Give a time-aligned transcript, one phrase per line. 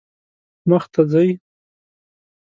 [0.69, 1.29] مخ ته ځئ